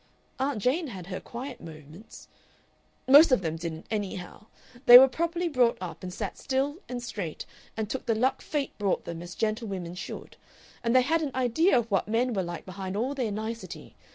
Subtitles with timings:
[0.39, 2.27] Aunt Jane had her quiet moments.
[3.07, 4.47] Most of them didn't, anyhow.
[4.87, 7.45] They were properly brought up, and sat still and straight,
[7.77, 10.37] and took the luck fate brought them as gentlewomen should.
[10.83, 13.95] And they had an idea of what men were like behind all their nicety.